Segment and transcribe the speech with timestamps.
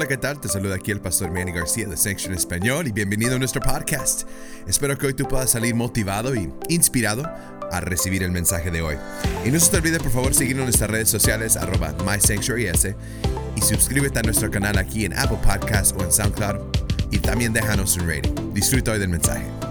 [0.00, 0.40] Hola, ¿qué tal?
[0.40, 4.26] Te saluda aquí el pastor Manny García de Section Español y bienvenido a nuestro podcast.
[4.66, 7.30] Espero que hoy tú puedas salir motivado y inspirado
[7.70, 8.96] a recibir el mensaje de hoy.
[9.44, 12.94] Y no se te olvide por favor seguirnos en nuestras redes sociales arroba MySanctuaryS
[13.56, 16.60] y suscríbete a nuestro canal aquí en Apple Podcasts o en SoundCloud
[17.10, 18.54] y también déjanos un rating.
[18.54, 19.69] Disfruta hoy del mensaje.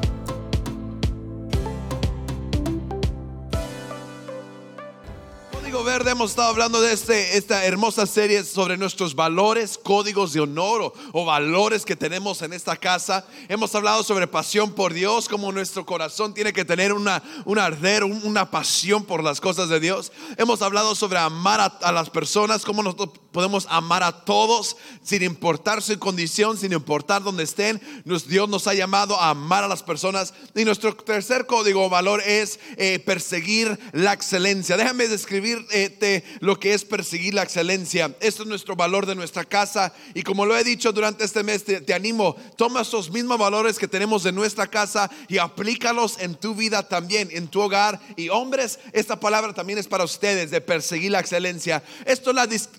[6.19, 11.23] Hemos estado hablando de este, esta hermosa serie sobre nuestros valores, códigos de honor o,
[11.23, 13.25] valores que tenemos en esta casa.
[13.47, 18.03] Hemos hablado sobre pasión por Dios, como nuestro corazón tiene que tener una, un arder,
[18.03, 20.11] un- una pasión por las cosas de Dios.
[20.35, 25.23] Hemos hablado sobre amar a, a las personas, cómo nosotros podemos amar a todos sin
[25.23, 27.81] importar su condición, sin importar dónde estén.
[28.27, 30.33] Dios nos ha llamado a amar a las personas.
[30.55, 34.77] Y nuestro tercer código o valor es eh, perseguir la excelencia.
[34.77, 38.15] Déjame describirte lo que es perseguir la excelencia.
[38.19, 39.93] Esto es nuestro valor de nuestra casa.
[40.13, 43.87] Y como lo he dicho durante este mes, te, animo, toma estos mismos valores que
[43.87, 47.99] tenemos de nuestra casa y aplícalos en tu vida también, en tu hogar.
[48.15, 51.83] Y hombres, esta palabra también es para ustedes, de perseguir la excelencia.
[52.05, 52.69] Esto es la dis-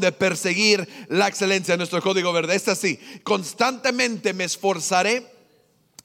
[0.00, 1.76] de perseguir la excelencia.
[1.76, 2.98] Nuestro código verde es así.
[3.22, 5.33] Constantemente me esforzaré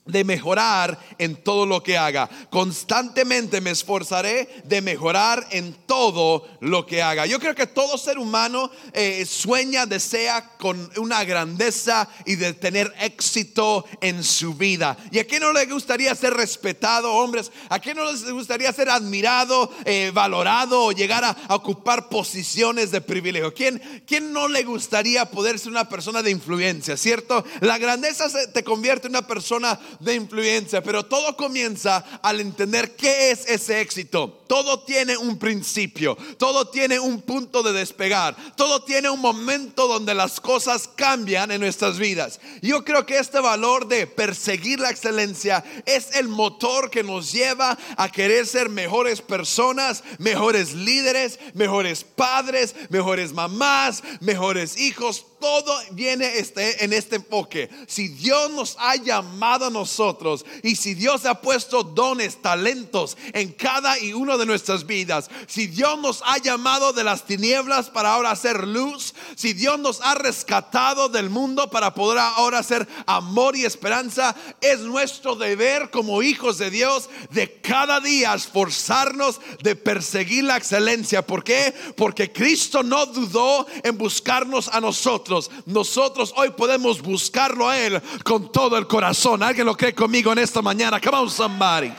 [0.05, 2.30] de mejorar en todo lo que haga.
[2.50, 7.25] Constantemente me esforzaré de mejorar en todo lo que haga.
[7.25, 12.94] Yo creo que todo ser humano eh, sueña, desea con una grandeza y de tener
[13.00, 14.97] éxito en su vida.
[15.11, 17.52] ¿Y a quién no le gustaría ser respetado, hombres?
[17.70, 23.02] ¿A quién no les gustaría ser admirado, eh, valorado o llegar a, ocupar posiciones de
[23.02, 23.53] privilegio?
[23.53, 27.44] ¿Quién, ¿Quién no le gustaría poder ser una persona de influencia, cierto?
[27.61, 33.32] La grandeza te convierte en una persona de influencia, pero todo comienza al entender qué
[33.32, 34.40] es ese éxito.
[34.48, 40.16] Todo tiene un principio, todo tiene un punto de despegar, todo tiene un momento donde
[40.16, 42.39] las cosas cambian en nuestras vidas.
[42.61, 47.77] Yo creo que este valor de perseguir la excelencia es el motor que nos lleva
[47.95, 55.26] a querer ser mejores personas, mejores líderes, mejores padres, mejores mamás, mejores hijos.
[55.39, 57.70] Todo viene este, en este enfoque.
[57.88, 63.52] Si Dios nos ha llamado a nosotros y si Dios ha puesto dones, talentos en
[63.54, 68.14] cada y uno de nuestras vidas, si Dios nos ha llamado de las tinieblas para
[68.14, 73.56] ahora hacer luz, si Dios nos ha rescatado del mundo para poder ahora hacer amor
[73.56, 80.44] y esperanza, es nuestro deber como hijos de Dios de cada día esforzarnos de perseguir
[80.44, 81.26] la excelencia.
[81.26, 81.73] ¿Por qué?
[81.95, 85.50] Porque Cristo no dudó en buscarnos a nosotros.
[85.66, 89.44] Nosotros hoy podemos buscarlo a Él con todo el corazón.
[89.44, 91.00] ¿Alguien lo cree conmigo en esta mañana?
[91.00, 91.94] Come on, somebody.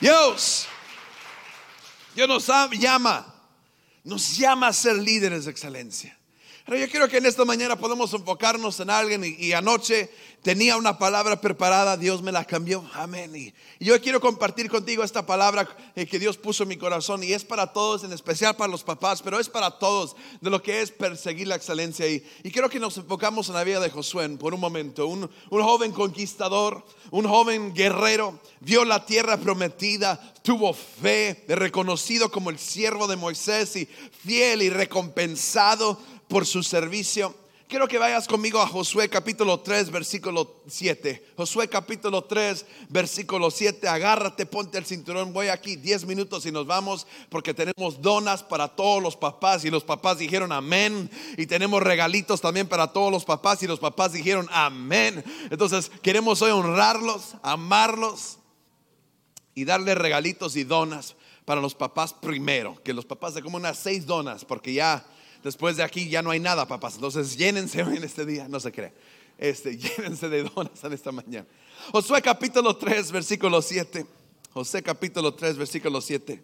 [0.00, 0.66] Dios.
[2.14, 3.24] Dios nos am- llama.
[4.04, 6.18] Nos llama a ser líderes de excelencia.
[6.66, 10.10] Pero yo quiero que en esta mañana podamos enfocarnos en alguien y, y anoche
[10.42, 13.36] tenía una palabra preparada, Dios me la cambió, amén.
[13.36, 17.32] Y, y yo quiero compartir contigo esta palabra que Dios puso en mi corazón y
[17.32, 20.80] es para todos, en especial para los papás, pero es para todos de lo que
[20.80, 22.08] es perseguir la excelencia.
[22.08, 25.30] Y, y quiero que nos enfocamos en la vida de Josué por un momento, un,
[25.50, 32.58] un joven conquistador, un joven guerrero, vio la tierra prometida, tuvo fe, reconocido como el
[32.58, 35.98] siervo de Moisés y fiel y recompensado
[36.28, 37.34] por su servicio.
[37.66, 41.32] Quiero que vayas conmigo a Josué capítulo 3, versículo 7.
[41.34, 43.88] Josué capítulo 3, versículo 7.
[43.88, 45.32] Agárrate, ponte el cinturón.
[45.32, 49.70] Voy aquí 10 minutos y nos vamos porque tenemos donas para todos los papás y
[49.70, 51.10] los papás dijeron amén.
[51.38, 55.24] Y tenemos regalitos también para todos los papás y los papás dijeron amén.
[55.50, 58.38] Entonces queremos hoy honrarlos, amarlos
[59.54, 62.80] y darle regalitos y donas para los papás primero.
[62.84, 65.06] Que los papás de como unas seis donas porque ya
[65.44, 66.94] después de aquí ya no hay nada, papás.
[66.94, 68.92] Entonces llénense hoy en este día, no se cree.
[69.38, 71.46] Este, llénense de donas en esta mañana.
[71.92, 74.06] Josué capítulo 3, versículo 7.
[74.52, 76.42] José capítulo 3, versículo 7.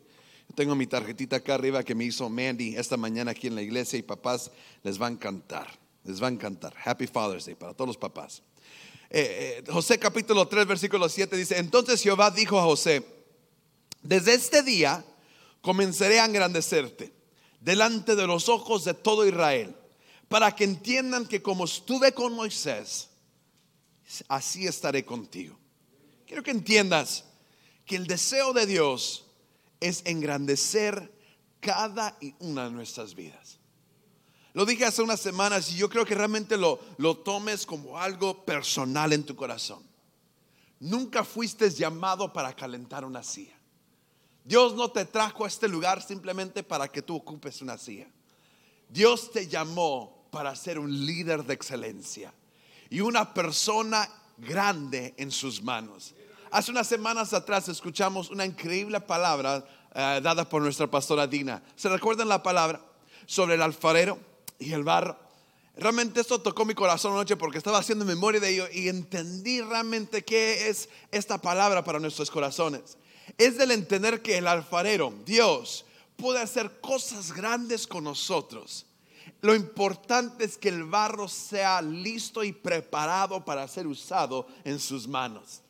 [0.48, 3.62] Yo tengo mi tarjetita acá arriba que me hizo Mandy esta mañana aquí en la
[3.62, 4.50] iglesia y papás
[4.82, 5.66] les va a encantar.
[6.04, 6.74] Les va a encantar.
[6.84, 8.42] Happy Father's Day para todos los papás.
[9.08, 13.04] Eh, eh, José capítulo 3, versículo 7 dice, entonces Jehová dijo a José,
[14.02, 15.04] desde este día
[15.60, 17.19] comenzaré a engrandecerte
[17.60, 19.76] delante de los ojos de todo Israel,
[20.28, 23.08] para que entiendan que como estuve con Moisés,
[24.28, 25.58] así estaré contigo.
[26.26, 27.24] Quiero que entiendas
[27.84, 29.24] que el deseo de Dios
[29.80, 31.12] es engrandecer
[31.60, 33.58] cada una de nuestras vidas.
[34.52, 38.44] Lo dije hace unas semanas y yo creo que realmente lo, lo tomes como algo
[38.44, 39.82] personal en tu corazón.
[40.80, 43.59] Nunca fuiste llamado para calentar una silla.
[44.44, 48.06] Dios no te trajo a este lugar simplemente para que tú ocupes una silla.
[48.88, 52.32] Dios te llamó para ser un líder de excelencia
[52.88, 54.08] y una persona
[54.38, 56.14] grande en sus manos.
[56.50, 59.64] Hace unas semanas atrás escuchamos una increíble palabra
[59.94, 61.62] eh, dada por nuestra pastora Dina.
[61.76, 62.80] ¿Se recuerdan la palabra
[63.26, 64.18] sobre el alfarero
[64.58, 65.16] y el barro?
[65.76, 70.24] Realmente esto tocó mi corazón anoche porque estaba haciendo memoria de ello y entendí realmente
[70.24, 72.98] qué es esta palabra para nuestros corazones.
[73.38, 75.84] Es del entender que el alfarero, Dios,
[76.16, 78.86] puede hacer cosas grandes con nosotros.
[79.40, 85.08] Lo importante es que el barro sea listo y preparado para ser usado en sus
[85.08, 85.62] manos.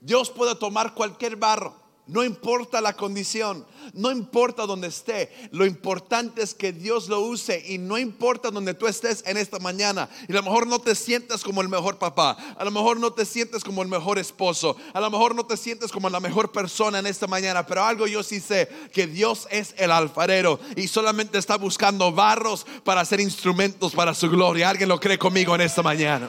[0.00, 3.64] Dios puede tomar cualquier barro no importa la condición,
[3.94, 8.74] no importa donde esté, lo importante es que Dios lo use y no importa donde
[8.74, 10.08] tú estés en esta mañana.
[10.28, 13.12] Y a lo mejor no te sientas como el mejor papá, a lo mejor no
[13.12, 16.50] te sientes como el mejor esposo, a lo mejor no te sientes como la mejor
[16.50, 20.88] persona en esta mañana, pero algo yo sí sé, que Dios es el alfarero y
[20.88, 24.68] solamente está buscando barros para hacer instrumentos para su gloria.
[24.68, 26.28] ¿Alguien lo cree conmigo en esta mañana?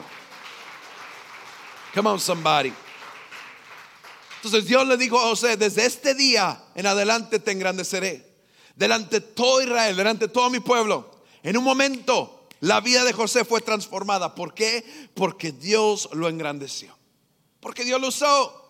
[1.94, 2.72] Come on, somebody.
[4.44, 8.34] Entonces Dios le dijo a José, desde este día en adelante te engrandeceré.
[8.76, 11.22] Delante de todo Israel, delante de todo mi pueblo.
[11.42, 14.34] En un momento la vida de José fue transformada.
[14.34, 14.84] ¿Por qué?
[15.14, 16.94] Porque Dios lo engrandeció.
[17.60, 18.63] Porque Dios lo usó.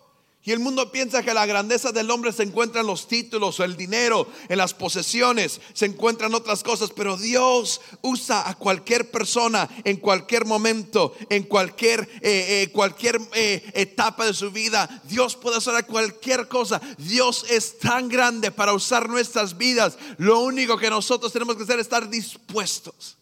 [0.47, 3.75] Y el mundo piensa que la grandeza del hombre se encuentra en los títulos, el
[3.75, 9.97] dinero, en las posesiones, se encuentran otras cosas, pero Dios usa a cualquier persona en
[9.97, 15.01] cualquier momento, en cualquier, eh, eh, cualquier eh, etapa de su vida.
[15.05, 16.79] Dios puede hacer cualquier cosa.
[16.99, 19.97] Dios es tan grande para usar nuestras vidas.
[20.19, 23.17] Lo único que nosotros tenemos que hacer es estar dispuestos.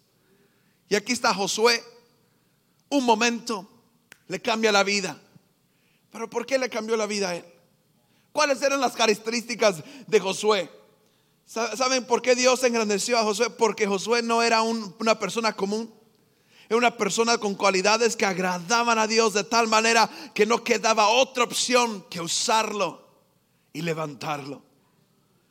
[0.89, 1.81] Y aquí está Josué.
[2.89, 3.65] Un momento
[4.27, 5.22] le cambia la vida.
[6.13, 7.45] Pero ¿por qué le cambió la vida a él?
[8.31, 10.69] ¿Cuáles eran las características de Josué?
[11.45, 13.49] ¿Saben por qué Dios engrandeció a Josué?
[13.49, 15.91] Porque Josué no era una persona común.
[16.69, 21.09] Era una persona con cualidades que agradaban a Dios de tal manera que no quedaba
[21.09, 23.05] otra opción que usarlo
[23.73, 24.61] y levantarlo.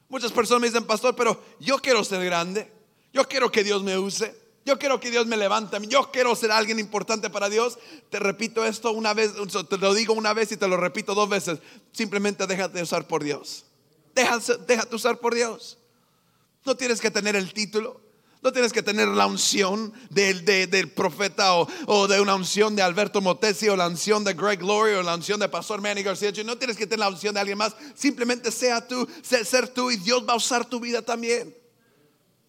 [0.08, 2.72] Muchas personas me dicen, pastor, pero yo quiero ser grande.
[3.12, 4.41] Yo quiero que Dios me use.
[4.64, 5.76] Yo quiero que Dios me levante.
[5.88, 7.78] Yo quiero ser alguien importante para Dios.
[8.10, 9.32] Te repito esto una vez,
[9.68, 11.58] te lo digo una vez y te lo repito dos veces.
[11.92, 13.64] Simplemente déjate usar por Dios.
[14.14, 15.78] Déjate, déjate usar por Dios.
[16.64, 18.00] No tienes que tener el título.
[18.42, 23.20] No tienes que tener la unción del, del profeta o, de una unción de Alberto
[23.20, 26.32] Motesi o la unción de Greg Glory o la unción de Pastor Manny García.
[26.44, 27.76] No tienes que tener la unción de alguien más.
[27.94, 31.61] Simplemente sea tú, ser tú y Dios va a usar tu vida también.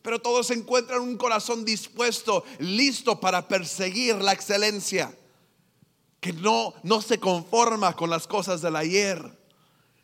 [0.03, 5.17] Pero todos encuentran un corazón dispuesto, listo para perseguir la excelencia.
[6.19, 9.19] Que no, no se conforma con las cosas del ayer,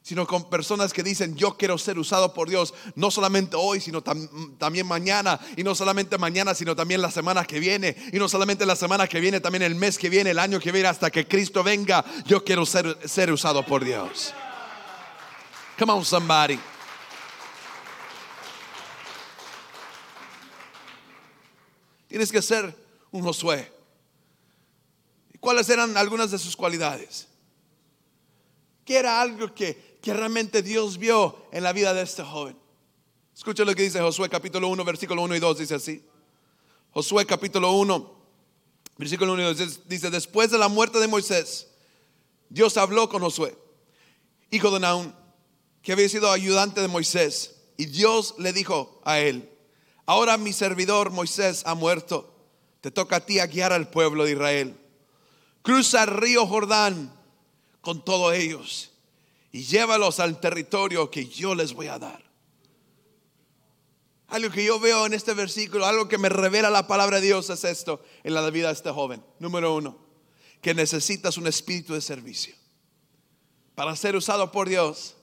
[0.01, 4.01] sino con personas que dicen, yo quiero ser usado por Dios, no solamente hoy, sino
[4.01, 8.65] también mañana, y no solamente mañana, sino también la semana que viene, y no solamente
[8.65, 11.27] la semana que viene, también el mes que viene, el año que viene, hasta que
[11.27, 14.33] Cristo venga, yo quiero ser, ser usado por Dios.
[15.77, 16.59] Come on, somebody.
[22.09, 22.75] Tienes que ser
[23.11, 23.71] un Josué.
[25.39, 27.27] ¿Cuáles eran algunas de sus cualidades?
[28.83, 32.57] ¿Qué era algo que, que realmente Dios vio en la vida de este joven?
[33.33, 36.03] Escucha lo que dice Josué capítulo 1, versículo 1 y 2, dice así.
[36.91, 38.19] Josué capítulo 1,
[38.97, 41.67] versículo 1 y 2 dice, después de la muerte de Moisés,
[42.49, 43.55] Dios habló con Josué,
[44.49, 45.13] hijo de Naún,
[45.83, 49.49] que había sido ayudante de Moisés, y Dios le dijo a él,
[50.09, 52.33] Ahora mi servidor Moisés ha muerto.
[52.81, 54.75] Te toca a ti a guiar al pueblo de Israel.
[55.61, 57.13] Cruza el río Jordán
[57.81, 58.89] con todos ellos
[59.51, 62.23] y llévalos al territorio que yo les voy a dar.
[64.29, 67.47] Algo que yo veo en este versículo, algo que me revela la palabra de Dios
[67.51, 69.23] es esto en la vida de este joven.
[69.37, 69.95] Número uno,
[70.59, 72.55] que necesitas un espíritu de servicio.
[73.75, 75.17] Para ser usado por Dios,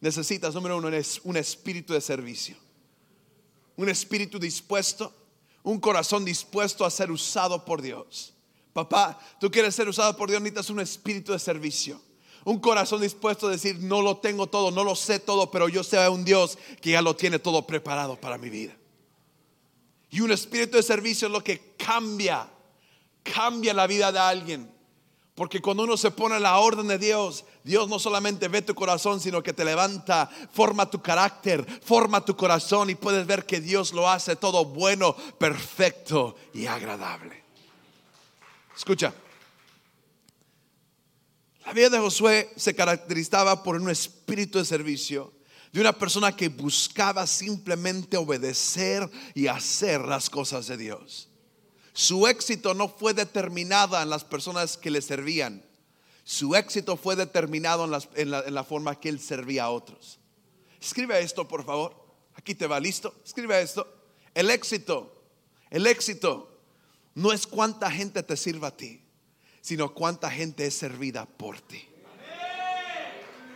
[0.00, 0.88] necesitas, número uno,
[1.24, 2.69] un espíritu de servicio
[3.82, 5.10] un espíritu dispuesto,
[5.62, 8.34] un corazón dispuesto a ser usado por Dios.
[8.74, 12.00] Papá, tú quieres ser usado por Dios, necesitas un espíritu de servicio.
[12.44, 15.82] Un corazón dispuesto a decir, no lo tengo todo, no lo sé todo, pero yo
[15.82, 18.76] sé a un Dios que ya lo tiene todo preparado para mi vida.
[20.10, 22.50] Y un espíritu de servicio es lo que cambia,
[23.22, 24.70] cambia la vida de alguien.
[25.40, 28.74] Porque cuando uno se pone en la orden de Dios, Dios no solamente ve tu
[28.74, 33.58] corazón, sino que te levanta, forma tu carácter, forma tu corazón y puedes ver que
[33.58, 37.42] Dios lo hace todo bueno, perfecto y agradable.
[38.76, 39.14] Escucha,
[41.64, 45.32] la vida de Josué se caracterizaba por un espíritu de servicio,
[45.72, 51.29] de una persona que buscaba simplemente obedecer y hacer las cosas de Dios.
[51.92, 55.64] Su éxito no fue determinado en las personas que le servían.
[56.24, 60.18] Su éxito fue determinado en, en, la, en forma que él servía a otros.
[60.80, 61.96] Escribe esto, por favor.
[62.34, 63.14] Aquí te va, listo.
[63.24, 63.86] Escribe esto.
[64.34, 65.24] El éxito,
[65.70, 66.60] el éxito
[67.14, 69.02] no es cuánta gente te sirva a ti,
[69.60, 71.86] sino cuánta gente es servida por ti.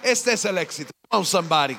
[0.02, 0.90] Este es el éxito.
[1.22, 1.78] Somebody.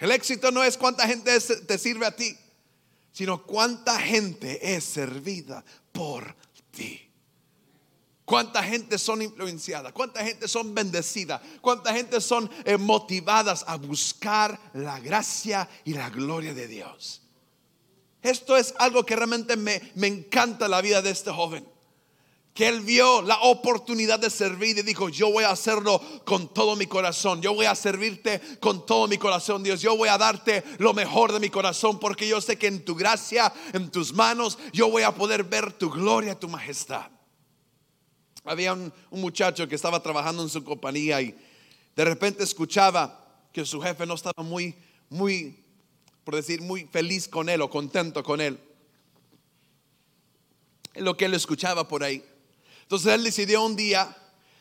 [0.00, 2.36] El éxito no es cuánta gente te sirve a ti,
[3.12, 6.34] sino cuánta gente es servida por
[6.70, 7.08] ti.
[8.24, 14.58] Cuánta gente son influenciadas, cuánta gente son bendecidas, cuánta gente son eh, motivadas a buscar
[14.72, 17.20] la gracia y la gloria de Dios.
[18.22, 21.71] Esto es algo que realmente me, me encanta la vida de este joven
[22.54, 26.76] que él vio la oportunidad de servir y dijo, yo voy a hacerlo con todo
[26.76, 30.62] mi corazón, yo voy a servirte con todo mi corazón, Dios, yo voy a darte
[30.78, 34.58] lo mejor de mi corazón, porque yo sé que en tu gracia, en tus manos,
[34.72, 37.06] yo voy a poder ver tu gloria, tu majestad.
[38.44, 41.34] Había un, muchacho que estaba trabajando en su compañía y
[41.96, 43.18] de repente escuchaba
[43.52, 44.74] que su jefe no estaba muy,
[45.08, 45.64] muy,
[46.24, 48.58] por decir, muy feliz con él o contento con él.
[50.96, 52.22] Lo que él escuchaba por ahí.
[52.92, 54.14] Entonces él decidió un día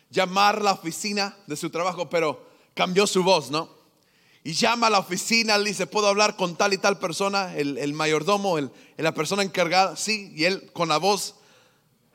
[0.10, 2.42] llamar a la oficina de su trabajo, pero
[2.74, 3.68] cambió su voz, ¿no?
[4.42, 7.54] Y llama a la oficina, le dice, ¿puedo hablar con tal y tal persona?
[7.58, 11.36] El, mayordomo, el, la persona encargada, sí, y él con la voz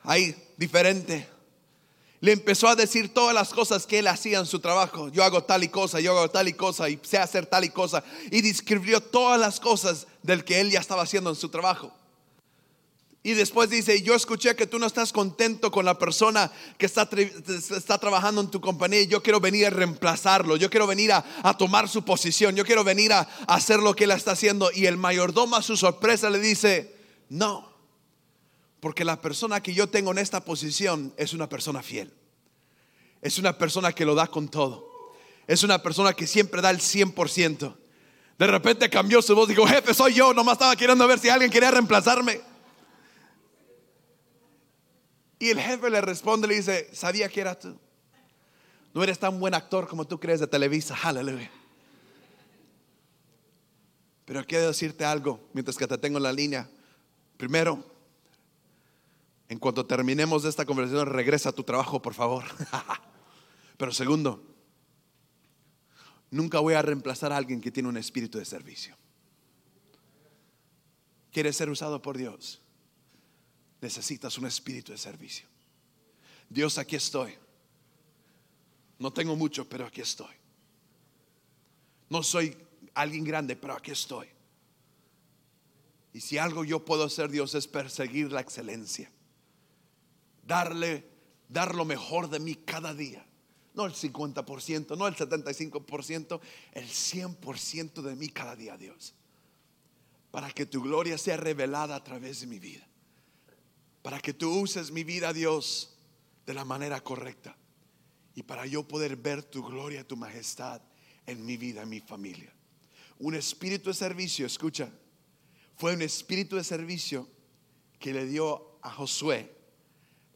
[0.01, 1.29] ahí diferente.
[2.19, 5.09] Le empezó a decir todas las cosas que él hacía en su trabajo.
[5.09, 7.69] Yo hago tal y cosa, yo hago tal y cosa, y sé hacer tal y
[7.69, 8.03] cosa.
[8.31, 11.93] Y describió todas las cosas del que él ya estaba haciendo en su trabajo.
[13.27, 17.09] Y después dice, yo escuché que tú no estás contento con la persona que está,
[17.75, 19.03] está trabajando en tu compañía.
[19.03, 20.55] Yo quiero venir a reemplazarlo.
[20.55, 22.55] Yo quiero venir a, tomar su posición.
[22.55, 24.69] Yo quiero venir a, hacer lo que él está haciendo.
[24.73, 26.95] Y el mayordomo a su sorpresa le dice,
[27.27, 27.69] no.
[28.79, 32.13] Porque la persona que yo tengo en esta posición es una persona fiel.
[33.21, 34.87] Es una persona que lo da con todo.
[35.47, 37.75] Es una persona que siempre da el 100%.
[38.39, 39.49] De repente cambió su voz.
[39.49, 40.33] Dijo, jefe, soy yo.
[40.33, 42.46] Nomás estaba queriendo ver si alguien quería reemplazarme.
[45.39, 47.77] Y el jefe le responde, le dice, sabía que eras tú.
[48.93, 51.51] No eres tan buen actor como tú crees de Televisa, aleluya.
[54.25, 56.69] Pero quiero decirte algo mientras que te tengo en la línea.
[57.37, 57.83] Primero,
[59.47, 62.43] en cuanto terminemos esta conversación, regresa a tu trabajo, por favor.
[63.77, 64.43] Pero segundo,
[66.31, 68.97] nunca voy a reemplazar a alguien que tiene un espíritu de servicio.
[71.31, 72.61] ¿Quieres ser usado por Dios?
[73.81, 75.47] Necesitas un espíritu de servicio.
[76.49, 77.35] Dios, aquí estoy.
[78.99, 80.33] No tengo mucho, pero aquí estoy.
[82.09, 82.57] No soy
[82.93, 84.27] alguien grande, pero aquí estoy.
[86.13, 89.11] Y si algo yo puedo hacer, Dios, es perseguir la excelencia.
[90.43, 91.07] Darle,
[91.47, 93.23] dar lo mejor de mí cada día.
[93.75, 96.39] No el 50%, no el 75%,
[96.71, 99.13] el 100% de mí cada día, Dios.
[100.31, 102.86] Para que tu gloria sea revelada a través de mi vida
[104.07, 105.97] para que tú uses mi vida, Dios,
[106.45, 107.57] de la manera correcta.
[108.35, 110.81] Y para yo poder ver tu gloria, tu majestad
[111.25, 112.49] en mi vida, en mi familia.
[113.19, 114.89] Un espíritu de servicio, escucha,
[115.75, 117.27] fue un espíritu de servicio
[117.99, 119.53] que le dio a Josué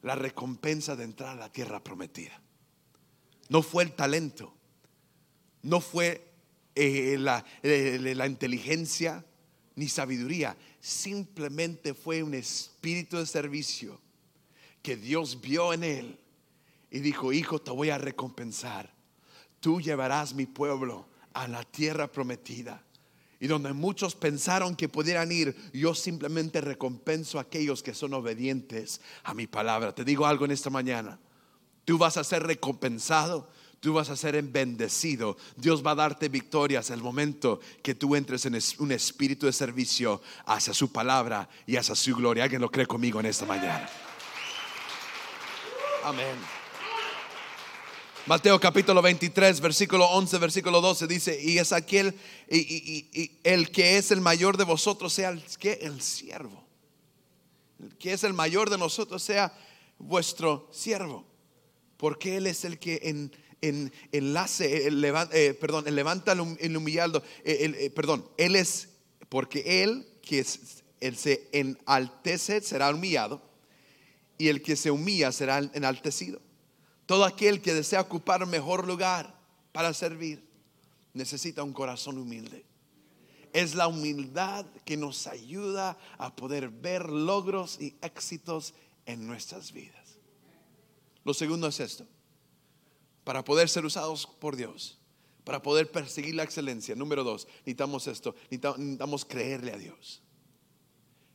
[0.02, 2.42] la recompensa de entrar a la tierra prometida.
[3.48, 4.54] No fue el talento,
[5.62, 6.30] no fue
[6.74, 9.24] eh, la, eh, la inteligencia
[9.76, 14.00] ni sabiduría, simplemente fue un espíritu de servicio
[14.82, 16.18] que Dios vio en él
[16.90, 18.92] y dijo, hijo, te voy a recompensar.
[19.60, 22.82] Tú llevarás mi pueblo a la tierra prometida.
[23.38, 29.00] Y donde muchos pensaron que pudieran ir, yo simplemente recompenso a aquellos que son obedientes
[29.22, 29.94] a mi palabra.
[29.94, 31.20] Te digo algo en esta mañana.
[31.84, 33.48] Tú vas a ser recompensado
[33.82, 35.36] tú vas a ser bendecido.
[35.56, 40.22] Dios va a darte victorias el momento que tú entres en un espíritu de servicio
[40.46, 42.44] hacia su palabra y hacia su gloria.
[42.44, 43.90] Alguien lo cree conmigo en esta mañana.
[46.04, 46.36] Amén.
[48.26, 52.14] Mateo capítulo 23, versículo 11, versículo 12 dice, y es aquel,
[52.48, 56.64] y, el que es el mayor de vosotros sea el, que el siervo.
[57.82, 59.52] El que es el mayor de nosotros sea
[59.98, 61.26] vuestro siervo.
[61.96, 67.22] Porque Él es el que en, en enlace, el, eh, perdón, el levanta el humillado,
[67.44, 68.88] eh, eh, perdón, Él es,
[69.28, 73.40] porque Él que se enaltece será humillado
[74.36, 76.40] y el que se humilla será enaltecido.
[77.06, 79.34] Todo aquel que desea ocupar mejor lugar
[79.70, 80.42] para servir
[81.14, 82.64] necesita un corazón humilde.
[83.52, 88.74] Es la humildad que nos ayuda a poder ver logros y éxitos
[89.06, 90.18] en nuestras vidas.
[91.24, 92.06] Lo segundo es esto.
[93.24, 94.98] Para poder ser usados por Dios,
[95.44, 100.22] para poder perseguir la excelencia, número dos, necesitamos esto, necesitamos creerle a Dios.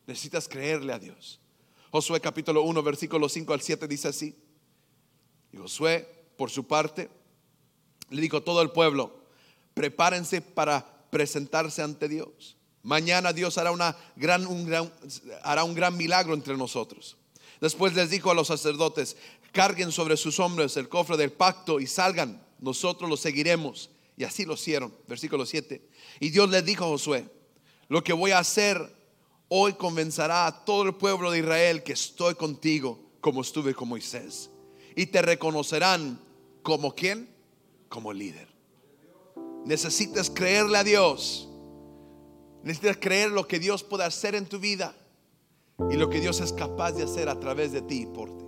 [0.05, 1.39] Necesitas creerle a Dios.
[1.91, 4.35] Josué capítulo 1, versículo 5 al 7 dice así.
[5.51, 7.09] Y Josué, por su parte,
[8.09, 9.23] le dijo a todo el pueblo,
[9.73, 12.57] prepárense para presentarse ante Dios.
[12.83, 14.91] Mañana Dios hará, una gran, un gran,
[15.43, 17.17] hará un gran milagro entre nosotros.
[17.59, 19.17] Después les dijo a los sacerdotes,
[19.57, 23.89] carguen sobre sus hombros el cofre del pacto y salgan, nosotros lo seguiremos.
[24.15, 24.93] Y así lo hicieron.
[25.07, 25.81] Versículo 7.
[26.19, 27.27] Y Dios les dijo a Josué,
[27.87, 28.79] lo que voy a hacer
[29.47, 34.51] hoy convencerá a todo el pueblo de Israel que estoy contigo como estuve con Moisés.
[34.95, 36.21] Y te reconocerán
[36.61, 37.27] como quién?
[37.89, 38.47] Como líder.
[39.65, 41.49] Necesitas creerle a Dios.
[42.61, 44.95] Necesitas creer lo que Dios puede hacer en tu vida
[45.89, 48.46] y lo que Dios es capaz de hacer a través de ti y por ti.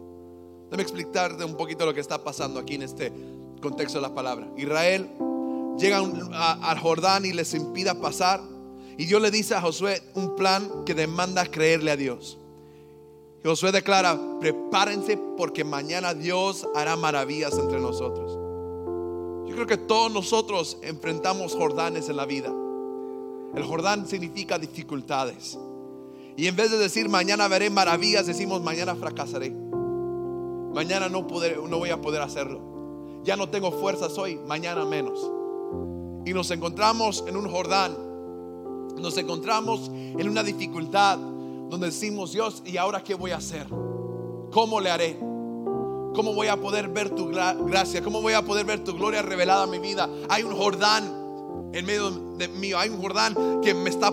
[0.70, 3.12] Déjame explicarte un poquito lo que está pasando aquí en este
[3.60, 4.48] contexto de la palabra.
[4.56, 5.10] Israel
[5.80, 8.42] llega al Jordán y les impida pasar.
[8.98, 12.38] Y Dios le dice a Josué un plan que demanda creerle a Dios.
[13.44, 18.38] Josué declara, prepárense porque mañana Dios hará maravillas entre nosotros.
[19.48, 22.54] Yo creo que todos nosotros enfrentamos Jordanes en la vida.
[23.56, 25.58] El Jordán significa dificultades.
[26.38, 29.54] Y en vez de decir mañana veré maravillas, decimos mañana fracasaré.
[30.74, 31.22] Mañana no,
[31.68, 33.22] no voy a poder hacerlo.
[33.24, 35.20] Ya no tengo fuerzas hoy, mañana menos.
[36.26, 38.10] Y nos encontramos en un Jordán
[39.00, 43.68] nos encontramos en una dificultad donde decimos, Dios, ¿y ahora qué voy a hacer?
[44.52, 45.18] ¿Cómo le haré?
[45.20, 48.04] ¿Cómo voy a poder ver tu gracia?
[48.04, 50.10] ¿Cómo voy a poder ver tu gloria revelada en mi vida?
[50.30, 51.06] Hay un Jordán
[51.72, 54.12] en medio de mí, hay un Jordán que me está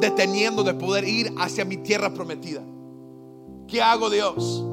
[0.00, 2.62] deteniendo de poder ir hacia mi tierra prometida.
[3.68, 4.64] ¿Qué hago Dios?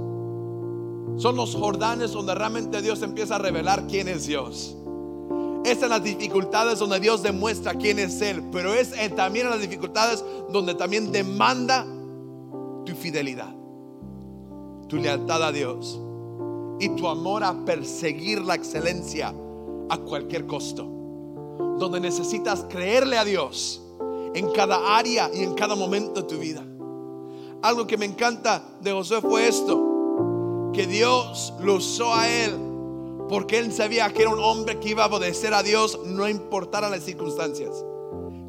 [1.18, 4.76] Son los Jordanes donde realmente Dios empieza a revelar quién es Dios.
[5.64, 10.24] Es en las dificultades donde Dios demuestra quién es Él, pero es también las dificultades
[10.52, 11.86] donde también demanda
[12.86, 13.54] tu fidelidad,
[14.90, 16.00] tu lealtad a Dios
[16.80, 19.34] y tu amor a perseguir la excelencia
[19.90, 20.90] a cualquier costo.
[21.80, 23.82] Donde necesitas creerle a Dios
[24.34, 26.64] en cada área y en cada momento de tu vida.
[27.62, 29.93] Algo que me encanta de José fue esto,
[30.74, 32.74] que Dios lo usó a él
[33.30, 36.90] porque él sabía que era un hombre que iba a obedecer a Dios, no importara
[36.90, 37.72] las circunstancias.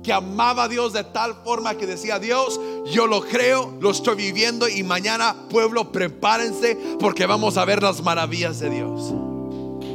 [0.03, 2.61] Que amaba a Dios de tal forma que decía, Dios,
[2.93, 8.03] yo lo creo, lo estoy viviendo y mañana pueblo, prepárense porque vamos a ver las
[8.03, 9.15] maravillas de Dios.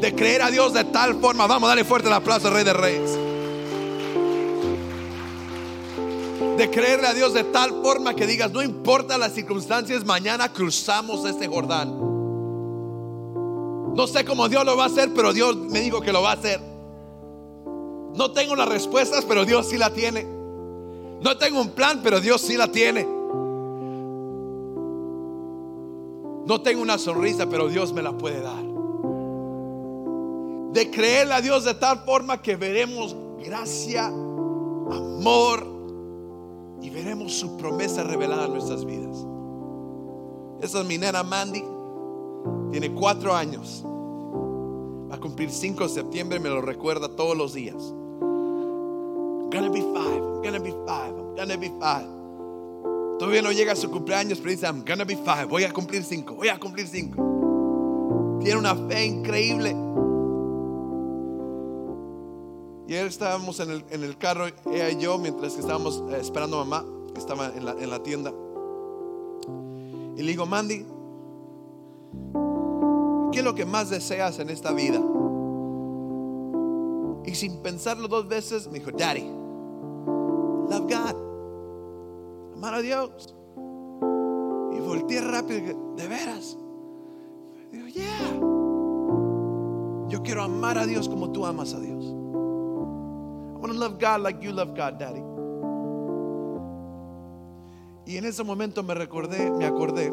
[0.02, 2.74] De creer a Dios de tal forma, vamos a darle fuerte el aplauso Rey de
[2.74, 3.12] Reyes.
[6.58, 11.30] De creerle a Dios de tal forma que digas, no importa las circunstancias, mañana cruzamos
[11.30, 12.09] este Jordán.
[13.96, 16.32] No sé cómo Dios lo va a hacer, pero Dios me dijo que lo va
[16.32, 16.60] a hacer.
[18.16, 20.26] No tengo las respuestas, pero Dios sí la tiene.
[21.22, 23.04] No tengo un plan, pero Dios sí la tiene.
[26.46, 28.64] No tengo una sonrisa, pero Dios me la puede dar.
[30.74, 35.66] De creerle a Dios de tal forma que veremos gracia, amor
[36.82, 39.26] y veremos su promesa revelada en nuestras vidas.
[40.62, 41.79] Esa es mi nena Mandy.
[42.72, 43.84] Tiene cuatro años.
[45.10, 47.94] Va a cumplir 5 de septiembre, me lo recuerda todos los días.
[48.22, 52.08] I'm gonna be five, I'm gonna be five, I'm gonna be five.
[53.18, 56.04] Todavía no llega a su cumpleaños, pero dice, I'm gonna be five, voy a cumplir
[56.04, 58.40] cinco, voy a cumplir cinco.
[58.42, 59.76] Tiene una fe increíble.
[62.88, 66.18] Y él estábamos en el, en el carro, ella y yo, mientras que estábamos eh,
[66.22, 68.32] esperando a mamá, que estaba en la, en la tienda.
[70.16, 70.86] Y le digo, Mandy,
[73.32, 75.00] ¿Qué es lo que más deseas en esta vida?
[77.26, 79.24] Y sin pensarlo dos veces, me dijo, Daddy,
[80.70, 81.16] love God,
[82.56, 83.36] amar a Dios.
[84.76, 86.58] Y volteé rápido ¿de veras?
[87.72, 88.40] Digo, yeah.
[90.10, 92.04] Yo quiero amar a Dios como tú amas a Dios.
[92.04, 95.22] I want to love God like you love God, Daddy.
[98.08, 100.12] Y en ese momento me recordé, me acordé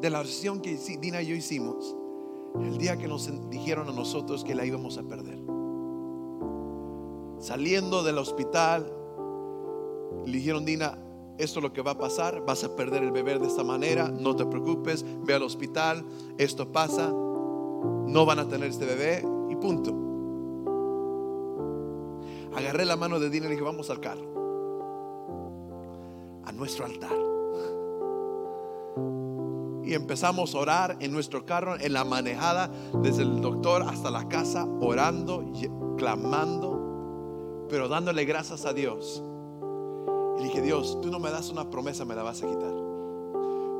[0.00, 1.96] de la oración que Dina y yo hicimos
[2.60, 5.38] el día que nos dijeron a nosotros que la íbamos a perder.
[7.40, 8.92] Saliendo del hospital,
[10.24, 10.98] le dijeron, Dina,
[11.38, 14.08] esto es lo que va a pasar, vas a perder el bebé de esta manera,
[14.08, 16.04] no te preocupes, ve al hospital,
[16.36, 20.06] esto pasa, no van a tener este bebé y punto.
[22.56, 24.26] agarré la mano de Dina y le dije, vamos al carro.
[26.44, 27.27] A nuestro altar.
[29.88, 32.70] Y empezamos a orar en nuestro carro, en la manejada,
[33.02, 35.50] desde el doctor hasta la casa, orando,
[35.96, 39.22] clamando, pero dándole gracias a Dios.
[40.38, 42.74] Y dije, Dios, tú no me das una promesa, me la vas a quitar.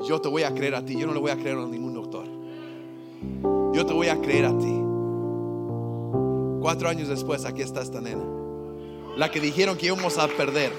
[0.08, 1.92] Yo te voy a creer a ti, yo no le voy a creer a ningún
[1.92, 2.24] doctor.
[3.74, 4.80] Yo te voy a creer a ti.
[6.62, 8.24] Cuatro años después, aquí está esta nena.
[9.18, 10.72] La que dijeron que íbamos a perder.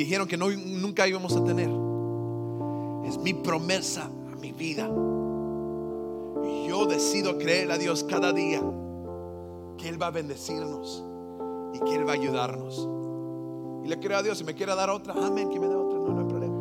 [0.00, 1.68] Dijeron que no, nunca íbamos a tener.
[3.04, 4.88] Es mi promesa a mi vida.
[6.44, 8.62] Y yo decido creer a Dios cada día
[9.76, 11.04] que Él va a bendecirnos
[11.74, 12.88] y que Él va a ayudarnos.
[13.84, 15.98] Y le creo a Dios, si me quiere dar otra, amén, que me dé otra,
[15.98, 16.56] no, no hay problema.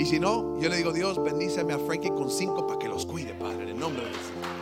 [0.00, 3.06] Y si no, yo le digo, Dios, bendíceme a Frankie con cinco para que los
[3.06, 4.53] cuide, Padre, en el nombre de Jesús.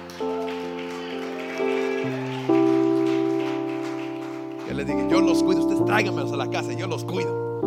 [4.72, 7.60] Yo le digo, yo los cuido, ustedes tráiganmelos a la casa, yo los cuido.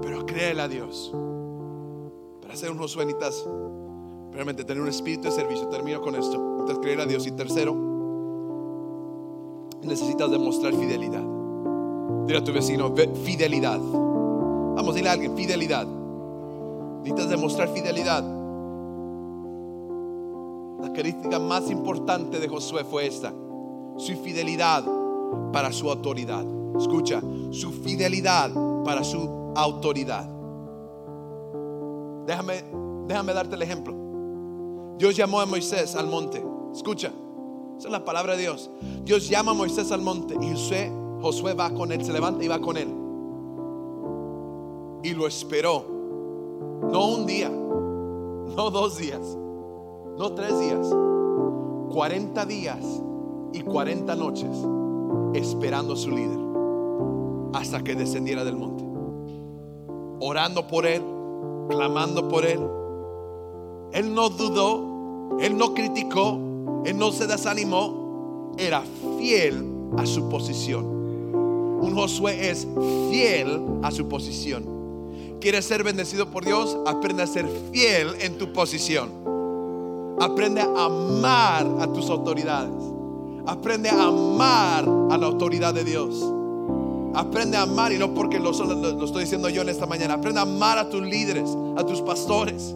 [0.00, 1.12] Pero créele a Dios.
[2.40, 3.46] Para ser unos suenitas,
[4.32, 5.68] realmente tener un espíritu de servicio.
[5.68, 6.36] Termino con esto.
[6.36, 7.26] Entonces, creer a Dios.
[7.26, 7.76] Y tercero,
[9.82, 11.24] necesitas demostrar fidelidad.
[12.26, 12.90] Dile a tu vecino,
[13.24, 13.78] fidelidad.
[13.78, 15.86] Vamos, dile a alguien, fidelidad.
[17.02, 18.24] Necesitas demostrar fidelidad.
[20.78, 23.34] La característica más importante de Josué fue esta.
[23.98, 24.84] Su fidelidad
[25.52, 26.44] para su autoridad.
[26.78, 28.50] Escucha, su fidelidad
[28.84, 30.28] para su autoridad.
[32.26, 32.64] Déjame,
[33.06, 33.94] déjame darte el ejemplo.
[34.98, 36.44] Dios llamó a Moisés al monte.
[36.72, 37.12] Escucha,
[37.78, 38.70] esa es la palabra de Dios.
[39.04, 42.48] Dios llama a Moisés al monte y Josué, Josué va con él, se levanta y
[42.48, 42.88] va con él.
[45.02, 45.84] Y lo esperó.
[46.90, 49.20] No un día, no dos días,
[50.16, 50.88] no tres días,
[51.92, 53.02] 40 días
[53.52, 54.50] y 40 noches
[55.34, 56.38] esperando a su líder
[57.54, 58.84] hasta que descendiera del monte.
[60.20, 61.02] Orando por él,
[61.68, 62.60] clamando por él.
[63.92, 66.38] Él no dudó, él no criticó,
[66.84, 68.82] él no se desanimó, era
[69.18, 69.64] fiel
[69.96, 70.84] a su posición.
[71.80, 72.66] Un Josué es
[73.10, 74.78] fiel a su posición.
[75.40, 76.76] ¿Quieres ser bendecido por Dios?
[76.86, 79.10] Aprende a ser fiel en tu posición.
[80.20, 82.97] Aprende a amar a tus autoridades.
[83.48, 86.22] Aprende a amar a la autoridad de Dios.
[87.14, 90.14] Aprende a amar, y no porque lo, estoy diciendo yo en esta mañana.
[90.14, 92.74] Aprende a amar a tus líderes, a tus pastores.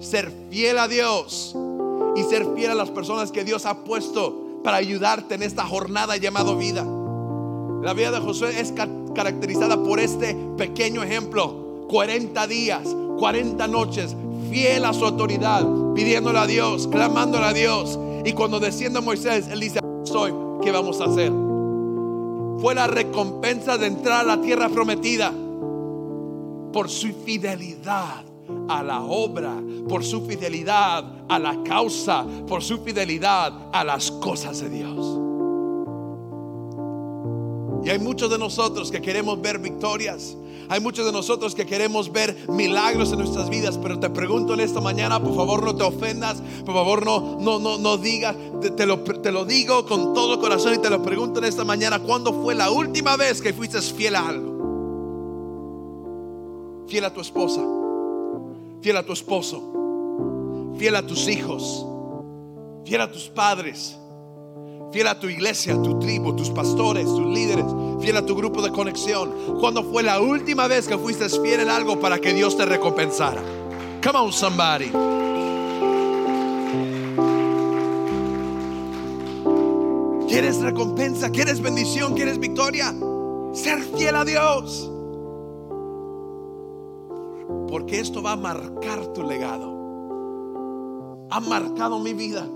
[0.00, 1.54] Ser fiel a Dios
[2.16, 6.16] y ser fiel a las personas que Dios ha puesto para ayudarte en esta jornada
[6.16, 6.84] llamada vida.
[7.80, 8.74] La vida de Josué es
[9.14, 11.86] caracterizada por este pequeño ejemplo.
[11.88, 12.82] 40 días,
[13.20, 14.16] 40 noches,
[14.50, 17.96] fiel a su autoridad, pidiéndole a Dios, clamándole a Dios.
[18.24, 19.80] Y cuando desciende Moisés, él dice,
[20.14, 21.32] soy, ¿qué vamos a hacer?
[22.60, 25.32] Fue la recompensa de entrar a la tierra prometida
[26.72, 28.22] por su fidelidad
[28.68, 29.56] a la obra,
[29.88, 35.23] por su fidelidad a la causa, por su fidelidad a las cosas de Dios.
[37.84, 40.36] Y hay muchos de nosotros que queremos ver victorias.
[40.70, 44.60] Hay muchos de nosotros que queremos ver milagros en nuestras vidas, pero te pregunto en
[44.60, 48.34] esta mañana, por favor no te ofendas, por favor no, no, no, no digas,
[48.74, 51.98] te, lo, te lo digo con todo corazón y te lo pregunto en esta mañana,
[51.98, 54.54] ¿cuándo fue la última vez que fuiste fiel a algo?
[56.88, 57.60] Fiel a tu esposa,
[58.80, 61.84] fiel a tu esposo, fiel a tus hijos,
[62.86, 63.98] fiel a tus padres
[64.94, 67.66] fiel a tu iglesia, tu tribu, tus pastores, tus líderes,
[68.00, 69.34] fiel a tu grupo de conexión.
[69.58, 73.42] ¿Cuándo fue la última vez que fuiste fiel en algo para que Dios te recompensara?
[74.04, 74.92] Come on, somebody.
[80.28, 81.28] ¿Quieres recompensa?
[81.30, 82.14] ¿Quieres bendición?
[82.14, 82.94] ¿Quieres victoria?
[83.52, 84.92] Ser fiel a Dios.
[87.68, 89.74] Porque esto va a marcar tu legado.
[91.32, 92.46] Ha marcado mi vida.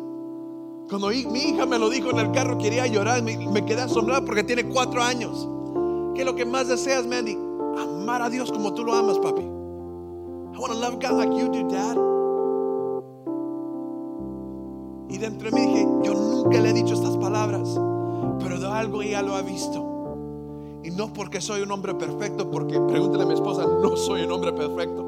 [0.88, 4.42] Cuando mi hija me lo dijo en el carro, quería llorar, me, quedé asombrado porque
[4.42, 5.46] tiene cuatro años.
[6.14, 7.36] ¿Qué es lo que más deseas, Mandy?
[7.78, 9.42] Amar a Dios como tú lo amas, papi.
[9.42, 11.96] I want to love God like you do, Dad.
[15.10, 17.68] Y dentro de mí dije, yo nunca le he dicho estas palabras,
[18.40, 19.84] pero de algo ella lo ha visto.
[20.82, 24.32] Y no porque soy un hombre perfecto, porque pregúntale a mi esposa, no soy un
[24.32, 25.07] hombre perfecto.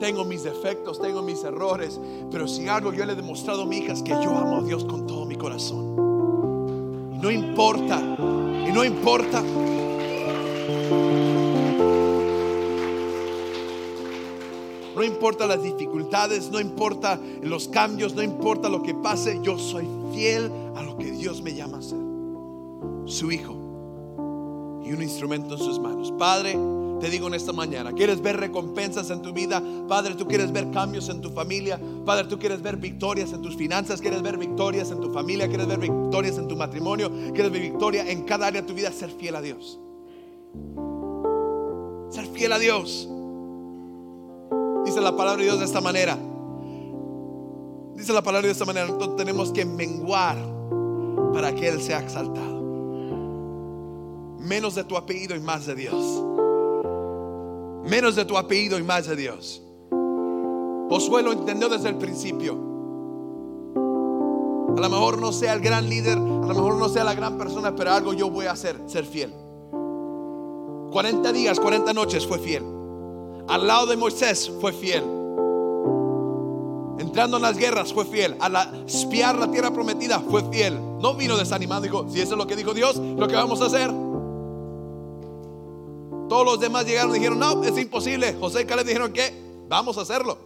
[0.00, 3.78] Tengo mis defectos, tengo mis errores, pero si algo yo le he demostrado a mi
[3.78, 7.12] hija que yo amo a Dios con todo mi corazón.
[7.14, 9.44] Y no importa, y no importa.
[15.00, 19.88] no importa las dificultades, no importa los cambios, no importa lo que pase, yo soy
[20.12, 21.98] fiel a lo que Dios me llama a ser.
[23.06, 23.54] Su hijo
[24.84, 26.12] y un instrumento en sus manos.
[26.12, 26.54] Padre,
[27.00, 29.62] te digo en esta mañana, ¿quieres ver recompensas en tu vida?
[29.88, 31.80] Padre, tú quieres ver cambios en tu familia.
[32.04, 35.66] Padre, tú quieres ver victorias en tus finanzas, quieres ver victorias en tu familia, quieres
[35.66, 39.10] ver victorias en tu matrimonio, quieres ver victoria en cada área de tu vida, ser
[39.10, 39.80] fiel a Dios.
[42.10, 43.08] Ser fiel a Dios.
[44.84, 46.18] Dice la palabra de Dios de esta manera.
[47.96, 48.86] Dice la palabra de esta manera.
[48.86, 50.36] Nosotros tenemos que menguar
[51.32, 52.60] para que Él sea exaltado.
[54.38, 56.24] Menos de tu apellido y más de Dios.
[57.84, 59.62] Menos de tu apellido y más de Dios.
[60.90, 62.52] Josué lo entendió desde el principio.
[64.76, 67.38] A lo mejor no sea el gran líder, a lo mejor no sea la gran
[67.38, 69.32] persona, pero algo yo voy a hacer, ser fiel.
[70.92, 72.64] 40 días, 40 noches fue fiel.
[73.48, 75.02] Al lado de Moisés fue fiel.
[76.98, 78.36] Entrando en las guerras fue fiel.
[78.40, 80.78] Al espiar la tierra prometida fue fiel.
[81.00, 81.80] No vino desanimado.
[81.80, 83.90] Dijo, si eso es lo que dijo Dios, lo que vamos a hacer.
[86.30, 88.34] Todos los demás llegaron y dijeron, no, es imposible.
[88.34, 89.34] José y Caleb dijeron que
[89.68, 90.38] vamos a hacerlo.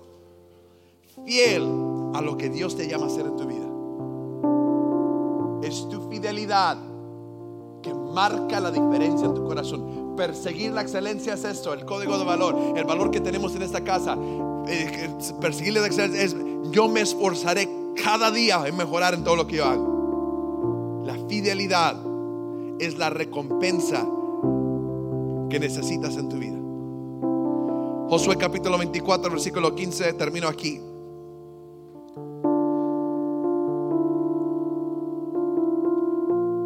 [1.27, 1.63] Fiel
[2.15, 3.67] a lo que Dios te llama a hacer en tu vida.
[5.69, 6.79] Es tu fidelidad
[7.83, 10.15] que marca la diferencia en tu corazón.
[10.17, 13.85] Perseguir la excelencia es esto, el código de valor, el valor que tenemos en esta
[13.85, 14.17] casa.
[14.67, 16.35] Eh, perseguir la excelencia es
[16.71, 17.69] yo me esforzaré
[18.03, 21.03] cada día en mejorar en todo lo que yo hago.
[21.05, 22.01] La fidelidad
[22.79, 24.09] es la recompensa
[25.49, 26.59] que necesitas en tu vida.
[28.09, 30.81] Josué capítulo 24, versículo 15, termino aquí.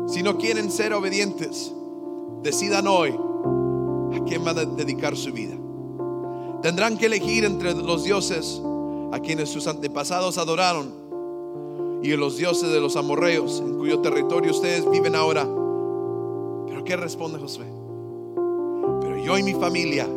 [0.08, 1.72] Si no quieren ser obedientes,
[2.42, 5.56] decidan hoy a quién van a dedicar su vida.
[6.62, 8.60] Tendrán que elegir entre los dioses
[9.12, 10.92] a quienes sus antepasados adoraron
[12.02, 15.44] y los dioses de los amorreos en cuyo territorio ustedes viven ahora.
[16.66, 17.77] Pero ¿qué responde Josué?
[19.28, 20.08] Yo y mi familia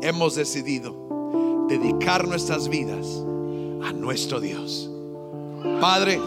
[0.00, 3.22] hemos decidido dedicar nuestras vidas
[3.84, 4.90] a nuestro Dios.
[5.82, 6.18] Padre,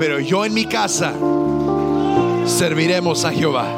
[0.00, 1.14] pero yo en mi casa
[2.44, 3.75] serviremos a Jehová.